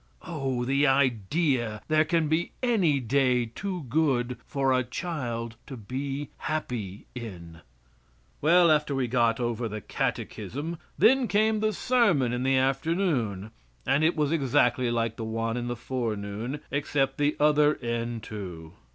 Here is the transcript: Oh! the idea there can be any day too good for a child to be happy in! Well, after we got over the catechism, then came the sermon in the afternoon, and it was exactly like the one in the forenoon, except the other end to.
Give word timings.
Oh! 0.23 0.65
the 0.65 0.87
idea 0.87 1.79
there 1.87 2.05
can 2.05 2.27
be 2.27 2.53
any 2.63 2.99
day 2.99 3.45
too 3.45 3.83
good 3.87 4.35
for 4.47 4.73
a 4.73 4.83
child 4.83 5.57
to 5.67 5.77
be 5.77 6.29
happy 6.39 7.05
in! 7.13 7.59
Well, 8.41 8.71
after 8.71 8.95
we 8.95 9.07
got 9.07 9.39
over 9.39 9.67
the 9.67 9.79
catechism, 9.79 10.79
then 10.97 11.27
came 11.27 11.59
the 11.59 11.71
sermon 11.71 12.33
in 12.33 12.41
the 12.41 12.57
afternoon, 12.57 13.51
and 13.85 14.03
it 14.03 14.15
was 14.15 14.31
exactly 14.31 14.89
like 14.89 15.17
the 15.17 15.23
one 15.23 15.55
in 15.55 15.67
the 15.67 15.75
forenoon, 15.75 16.61
except 16.71 17.19
the 17.19 17.35
other 17.39 17.75
end 17.79 18.23
to. 18.23 18.73